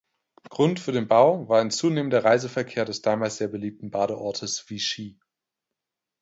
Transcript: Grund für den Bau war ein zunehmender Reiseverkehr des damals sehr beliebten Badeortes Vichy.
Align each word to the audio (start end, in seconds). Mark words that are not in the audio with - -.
Grund 0.49 0.79
für 0.79 0.91
den 0.93 1.07
Bau 1.07 1.47
war 1.47 1.61
ein 1.61 1.69
zunehmender 1.69 2.23
Reiseverkehr 2.23 2.85
des 2.85 3.03
damals 3.03 3.37
sehr 3.37 3.49
beliebten 3.49 3.91
Badeortes 3.91 4.67
Vichy. 4.67 5.19